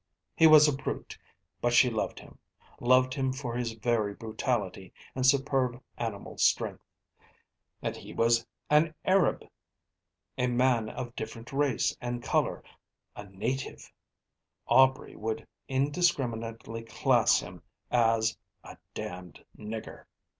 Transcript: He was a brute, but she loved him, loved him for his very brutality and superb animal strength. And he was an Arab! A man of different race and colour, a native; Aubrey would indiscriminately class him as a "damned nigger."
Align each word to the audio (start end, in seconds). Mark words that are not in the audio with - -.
He 0.35 0.47
was 0.47 0.67
a 0.67 0.73
brute, 0.73 1.15
but 1.61 1.73
she 1.73 1.87
loved 1.91 2.17
him, 2.17 2.39
loved 2.79 3.13
him 3.13 3.31
for 3.31 3.55
his 3.55 3.73
very 3.73 4.15
brutality 4.15 4.91
and 5.13 5.27
superb 5.27 5.79
animal 5.95 6.39
strength. 6.39 6.83
And 7.83 7.95
he 7.95 8.11
was 8.11 8.43
an 8.71 8.95
Arab! 9.05 9.45
A 10.39 10.47
man 10.47 10.89
of 10.89 11.15
different 11.15 11.53
race 11.53 11.95
and 12.01 12.23
colour, 12.23 12.63
a 13.15 13.25
native; 13.25 13.93
Aubrey 14.67 15.15
would 15.15 15.45
indiscriminately 15.67 16.81
class 16.81 17.39
him 17.39 17.61
as 17.91 18.35
a 18.63 18.77
"damned 18.95 19.45
nigger." 19.55 20.05